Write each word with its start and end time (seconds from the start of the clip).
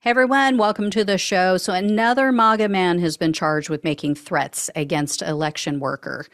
Hey 0.00 0.10
everyone, 0.10 0.58
welcome 0.58 0.90
to 0.90 1.02
the 1.02 1.18
show. 1.18 1.56
So, 1.56 1.72
another 1.72 2.30
MAGA 2.30 2.68
man 2.68 3.00
has 3.00 3.16
been 3.16 3.32
charged 3.32 3.68
with 3.68 3.82
making 3.82 4.14
threats 4.14 4.70
against 4.76 5.22
election 5.22 5.80
worker. 5.80 6.24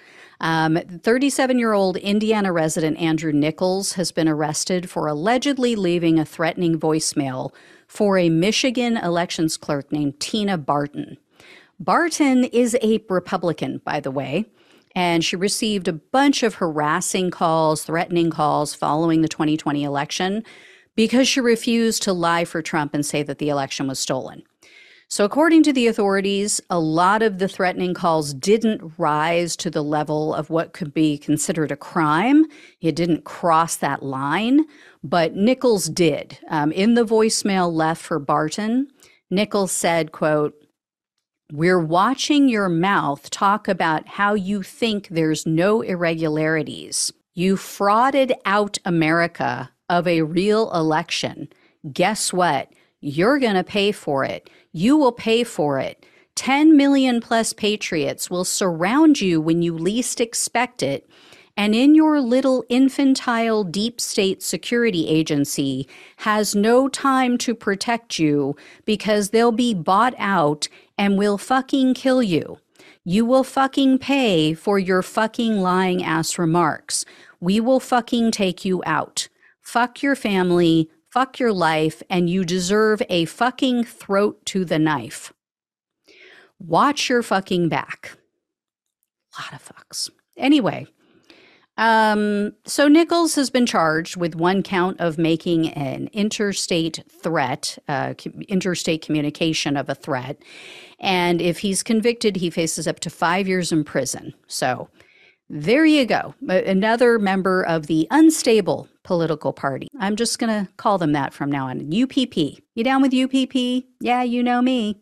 37 0.43 1.57
um, 1.57 1.59
year 1.59 1.73
old 1.73 1.97
Indiana 1.97 2.53
resident 2.53 2.99
Andrew 2.99 3.33
Nickels 3.33 3.95
has 3.95 4.13
been 4.13 4.29
arrested 4.29 4.91
for 4.91 5.07
allegedly 5.07 5.77
leaving 5.77 6.19
a 6.19 6.27
threatening 6.27 6.79
voicemail 6.79 7.55
for 7.87 8.19
a 8.19 8.29
Michigan 8.29 8.99
elections 8.99 9.57
clerk 9.57 9.91
named 9.91 10.21
Tina 10.21 10.59
Barton. 10.59 11.17
Barton 11.81 12.45
is 12.45 12.77
a 12.83 13.03
Republican, 13.09 13.81
by 13.83 13.99
the 13.99 14.11
way, 14.11 14.45
and 14.95 15.25
she 15.25 15.37
received 15.37 15.89
a 15.89 15.95
bunch 15.95 16.43
of 16.43 16.57
harassing 16.57 17.31
calls, 17.31 17.83
threatening 17.85 18.29
calls 18.29 18.75
following 18.75 19.23
the 19.23 19.29
2020 19.29 19.83
election 19.83 20.45
because 20.97 21.29
she 21.29 21.41
refused 21.41 22.03
to 22.03 22.13
lie 22.13 22.45
for 22.45 22.63
Trump 22.63 22.95
and 22.95 23.05
say 23.05 23.23
that 23.23 23.39
the 23.39 23.49
election 23.49 23.89
was 23.89 23.99
stolen. 23.99 24.43
So, 25.09 25.25
according 25.25 25.63
to 25.65 25.73
the 25.73 25.87
authorities, 25.87 26.61
a 26.71 26.79
lot 26.81 27.23
of 27.23 27.39
the 27.39 27.47
threatening 27.47 27.95
calls 27.95 28.33
didn't 28.35 28.93
rise 28.99 29.55
to 29.57 29.71
the 29.71 29.85
level 29.85 30.35
of 30.35 30.51
what 30.51 30.73
could 30.73 30.95
be 30.95 31.19
considered 31.19 31.71
a 31.71 31.77
crime. 31.77 32.47
It 32.81 32.97
didn't 32.97 33.25
cross 33.25 33.77
that 33.77 34.03
line, 34.03 34.65
but 35.03 35.37
Nickels 35.37 35.89
did. 35.89 36.39
Um, 36.49 36.73
in 36.73 36.95
the 36.95 37.05
voicemail 37.05 37.73
left 37.73 38.03
for 38.03 38.19
Barton, 38.19 38.89
Nickels 39.31 39.73
said, 39.73 40.11
quote, 40.11 40.55
we're 41.53 41.79
watching 41.79 42.49
your 42.49 42.69
mouth 42.69 43.29
talk 43.31 43.69
about 43.69 44.09
how 44.09 44.35
you 44.35 44.63
think 44.63 45.09
there's 45.09 45.47
no 45.47 45.83
irregularities. 45.83 47.13
You 47.35 47.57
frauded 47.57 48.33
out 48.47 48.79
America 48.85 49.71
of 49.99 50.09
a 50.09 50.23
real 50.23 50.73
election, 50.73 51.49
guess 51.93 52.33
what? 52.33 52.73
You're 53.01 53.39
going 53.39 53.55
to 53.55 53.65
pay 53.65 53.93
for 53.93 54.25
it. 54.25 54.51
You 54.73 54.97
will 54.97 55.13
pay 55.13 55.45
for 55.45 55.79
it. 55.79 56.05
10 56.35 56.77
million 56.77 57.21
plus 57.21 57.53
patriots 57.53 58.29
will 58.29 58.45
surround 58.45 59.21
you 59.21 59.41
when 59.41 59.63
you 59.63 59.77
least 59.77 60.21
expect 60.21 60.83
it. 60.83 61.09
And 61.57 61.77
in 61.77 61.95
your 61.95 62.21
little 62.21 62.65
infantile 62.69 63.63
deep 63.63 64.01
state 64.01 64.43
security 64.43 65.07
agency 65.07 65.87
has 66.19 66.57
no 66.57 66.89
time 66.89 67.39
to 67.39 67.55
protect 67.55 68.19
you 68.19 68.57
because 68.85 69.31
they'll 69.31 69.53
be 69.53 69.75
bought 69.75 70.15
out 70.19 70.69
and 70.99 71.17
will 71.17 71.39
fucking 71.39 71.95
kill 71.95 72.23
you. 72.23 72.59
You 73.05 73.25
will 73.25 73.45
fucking 73.45 73.99
pay 73.99 74.55
for 74.55 74.81
your 74.81 75.03
fucking 75.03 75.61
lying 75.61 76.03
ass 76.03 76.37
remarks. 76.37 77.05
We 77.39 77.61
will 77.61 77.79
fucking 77.79 78.33
take 78.33 78.65
you 78.65 78.83
out 78.85 79.29
fuck 79.65 80.03
your 80.03 80.15
family, 80.15 80.91
fuck 81.11 81.39
your 81.39 81.53
life, 81.53 82.03
and 82.09 82.31
you 82.31 82.45
deserve 82.45 83.03
a 83.09 83.25
fucking 83.25 83.85
throat 83.85 84.45
to 84.47 84.65
the 84.65 84.79
knife. 84.79 85.33
Watch 86.59 87.09
your 87.09 87.23
fucking 87.23 87.69
back. 87.69 88.17
A 89.37 89.43
lot 89.43 89.53
of 89.53 89.69
fucks. 89.69 90.11
Anyway, 90.37 90.87
um, 91.77 92.53
so 92.67 92.87
Nickels 92.87 93.35
has 93.35 93.51
been 93.51 93.67
charged 93.67 94.17
with 94.17 94.37
one 94.37 94.63
count 94.63 95.01
of 95.01 95.19
making 95.19 95.71
an 95.71 96.09
interstate 96.13 97.03
threat, 97.11 97.79
uh, 97.89 98.15
interstate 98.49 99.03
communication 99.03 99.77
of 99.77 99.89
a 99.89 99.95
threat. 99.95 100.41
And 101.01 101.43
if 101.43 101.59
he's 101.59 101.83
convicted, 101.83 102.37
he 102.37 102.51
faces 102.51 102.87
up 102.87 103.01
to 103.01 103.11
five 103.11 103.49
years 103.49 103.73
in 103.73 103.83
prison. 103.83 104.35
So 104.47 104.89
there 105.51 105.85
you 105.85 106.07
go. 106.07 106.35
Another 106.49 107.19
member 107.19 107.63
of 107.65 107.87
the 107.87 108.07
unstable 108.11 108.89
political 109.03 109.53
party. 109.53 109.89
I'm 110.01 110.17
just 110.17 110.39
going 110.39 110.67
to 110.67 110.73
call 110.75 110.99
them 110.99 111.13
that 111.13 111.35
from 111.35 111.51
now 111.51 111.69
on. 111.69 111.93
UPP. 111.93 112.37
You 112.75 112.85
down 112.85 113.03
with 113.03 113.15
UPP? 113.15 113.85
Yeah, 114.01 114.23
you 114.23 114.43
know 114.43 114.63
me. 114.63 114.99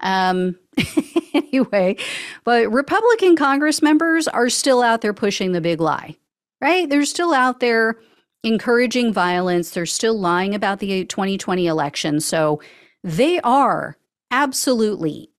Um, 0.00 0.56
anyway, 1.34 1.96
but 2.44 2.70
Republican 2.70 3.34
Congress 3.34 3.82
members 3.82 4.28
are 4.28 4.50
still 4.50 4.82
out 4.82 5.00
there 5.00 5.14
pushing 5.14 5.52
the 5.52 5.60
big 5.60 5.80
lie, 5.80 6.16
right? 6.60 6.88
They're 6.88 7.04
still 7.04 7.32
out 7.32 7.60
there 7.60 7.98
encouraging 8.44 9.12
violence. 9.12 9.70
They're 9.70 9.86
still 9.86 10.18
lying 10.18 10.54
about 10.54 10.78
the 10.78 11.04
2020 11.06 11.66
election. 11.66 12.20
So 12.20 12.60
they 13.02 13.40
are 13.40 13.96
absolutely 14.30 15.30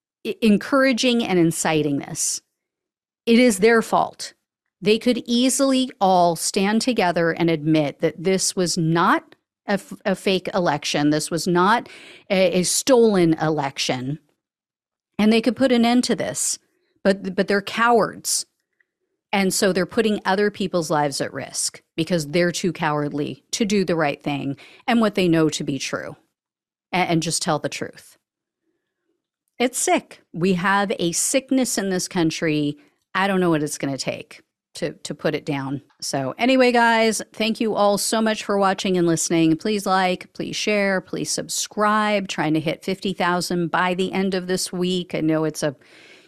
encouraging 0.41 1.23
and 1.23 1.39
inciting 1.39 1.99
this. 1.99 2.41
It 3.25 3.39
is 3.39 3.59
their 3.59 3.81
fault 3.81 4.33
they 4.81 4.97
could 4.97 5.21
easily 5.25 5.89
all 5.99 6.35
stand 6.35 6.81
together 6.81 7.31
and 7.31 7.49
admit 7.49 7.99
that 7.99 8.23
this 8.23 8.55
was 8.55 8.77
not 8.77 9.35
a, 9.67 9.73
f- 9.73 9.93
a 10.05 10.15
fake 10.15 10.49
election. 10.53 11.09
This 11.09 11.29
was 11.29 11.47
not 11.47 11.89
a, 12.29 12.59
a 12.59 12.63
stolen 12.63 13.33
election. 13.35 14.19
And 15.17 15.33
they 15.33 15.41
could 15.41 15.55
put 15.55 15.71
an 15.71 15.85
end 15.85 16.05
to 16.05 16.15
this. 16.15 16.59
But, 17.03 17.35
but 17.35 17.47
they're 17.47 17.61
cowards. 17.61 18.45
And 19.31 19.53
so 19.53 19.71
they're 19.71 19.85
putting 19.85 20.21
other 20.25 20.49
people's 20.49 20.89
lives 20.89 21.21
at 21.21 21.33
risk 21.33 21.81
because 21.95 22.27
they're 22.27 22.51
too 22.51 22.73
cowardly 22.73 23.43
to 23.51 23.63
do 23.63 23.85
the 23.85 23.95
right 23.95 24.21
thing 24.21 24.57
and 24.87 25.01
what 25.01 25.15
they 25.15 25.27
know 25.27 25.49
to 25.49 25.63
be 25.63 25.77
true 25.77 26.15
and, 26.91 27.09
and 27.09 27.23
just 27.23 27.41
tell 27.41 27.59
the 27.59 27.69
truth. 27.69 28.17
It's 29.59 29.77
sick. 29.77 30.21
We 30.33 30.53
have 30.53 30.91
a 30.97 31.11
sickness 31.11 31.77
in 31.77 31.89
this 31.89 32.07
country. 32.07 32.77
I 33.13 33.27
don't 33.27 33.41
know 33.41 33.49
what 33.49 33.61
it's 33.63 33.77
going 33.77 33.95
to 33.95 34.03
take 34.03 34.41
to 34.79 34.93
to 34.93 35.13
put 35.13 35.35
it 35.35 35.45
down. 35.45 35.81
So 36.01 36.33
anyway, 36.37 36.71
guys, 36.71 37.21
thank 37.33 37.59
you 37.59 37.75
all 37.75 37.97
so 37.97 38.21
much 38.21 38.43
for 38.43 38.57
watching 38.57 38.97
and 38.97 39.05
listening. 39.05 39.57
Please 39.57 39.85
like, 39.85 40.31
please 40.33 40.55
share, 40.55 41.01
please 41.01 41.29
subscribe. 41.29 42.27
Trying 42.27 42.53
to 42.55 42.59
hit 42.59 42.83
50,000 42.83 43.67
by 43.67 43.93
the 43.93 44.11
end 44.11 44.33
of 44.33 44.47
this 44.47 44.73
week. 44.73 45.13
I 45.13 45.21
know 45.21 45.43
it's 45.43 45.63
a 45.63 45.75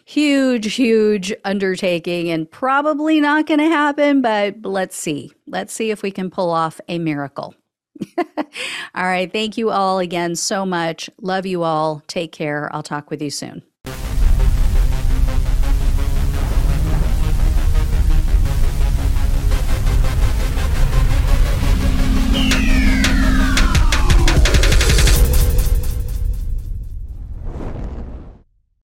huge 0.05 0.75
huge 0.75 1.33
undertaking 1.45 2.29
and 2.29 2.49
probably 2.49 3.21
not 3.21 3.47
going 3.47 3.59
to 3.59 3.69
happen, 3.69 4.21
but 4.21 4.55
let's 4.63 4.97
see. 4.97 5.31
Let's 5.47 5.73
see 5.73 5.91
if 5.91 6.03
we 6.03 6.11
can 6.11 6.29
pull 6.29 6.49
off 6.49 6.81
a 6.87 6.99
miracle. 6.99 7.55
all 8.17 9.05
right, 9.05 9.31
thank 9.31 9.57
you 9.57 9.69
all 9.69 9.99
again 9.99 10.35
so 10.35 10.65
much. 10.65 11.09
Love 11.21 11.45
you 11.45 11.63
all. 11.63 12.03
Take 12.07 12.31
care. 12.31 12.73
I'll 12.73 12.83
talk 12.83 13.09
with 13.09 13.21
you 13.21 13.29
soon. 13.29 13.61